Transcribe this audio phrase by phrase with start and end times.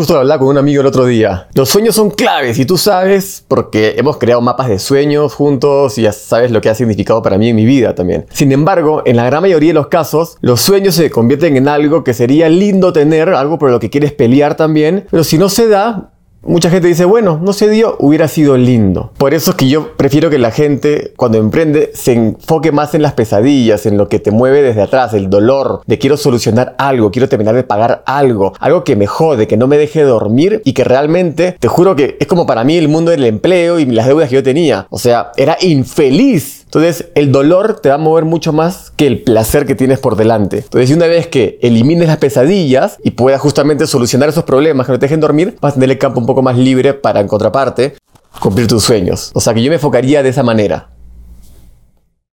[0.00, 1.48] Justo lo hablaba con un amigo el otro día.
[1.52, 6.02] Los sueños son claves y tú sabes porque hemos creado mapas de sueños juntos y
[6.04, 8.24] ya sabes lo que ha significado para mí en mi vida también.
[8.32, 12.02] Sin embargo, en la gran mayoría de los casos, los sueños se convierten en algo
[12.02, 15.68] que sería lindo tener, algo por lo que quieres pelear también, pero si no se
[15.68, 16.09] da,
[16.42, 19.12] Mucha gente dice, bueno, no se dio, hubiera sido lindo.
[19.18, 23.02] Por eso es que yo prefiero que la gente, cuando emprende, se enfoque más en
[23.02, 27.10] las pesadillas, en lo que te mueve desde atrás, el dolor, de quiero solucionar algo,
[27.10, 30.72] quiero terminar de pagar algo, algo que me jode, que no me deje dormir y
[30.72, 34.06] que realmente, te juro que es como para mí el mundo del empleo y las
[34.06, 34.86] deudas que yo tenía.
[34.88, 39.22] O sea, era infeliz entonces, el dolor te va a mover mucho más que el
[39.22, 40.58] placer que tienes por delante.
[40.58, 44.98] Entonces, una vez que elimines las pesadillas y puedas justamente solucionar esos problemas que no
[45.00, 47.96] te dejen dormir, vas a tener el campo un poco más libre para, en contraparte,
[48.38, 49.32] cumplir tus sueños.
[49.34, 50.90] O sea que yo me enfocaría de esa manera.